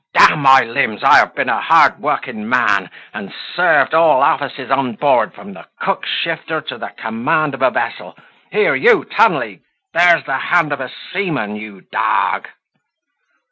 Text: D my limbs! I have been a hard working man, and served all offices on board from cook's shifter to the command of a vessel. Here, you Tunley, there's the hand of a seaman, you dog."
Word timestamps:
D 0.15 0.35
my 0.35 0.61
limbs! 0.61 1.03
I 1.03 1.17
have 1.17 1.35
been 1.35 1.47
a 1.47 1.61
hard 1.61 1.99
working 1.99 2.49
man, 2.49 2.89
and 3.13 3.31
served 3.55 3.93
all 3.93 4.23
offices 4.23 4.71
on 4.71 4.93
board 4.93 5.31
from 5.35 5.55
cook's 5.79 6.09
shifter 6.09 6.59
to 6.59 6.79
the 6.79 6.87
command 6.97 7.53
of 7.53 7.61
a 7.61 7.69
vessel. 7.69 8.17
Here, 8.51 8.73
you 8.73 9.05
Tunley, 9.05 9.61
there's 9.93 10.23
the 10.25 10.39
hand 10.39 10.73
of 10.73 10.81
a 10.81 10.89
seaman, 11.13 11.55
you 11.55 11.81
dog." 11.81 12.47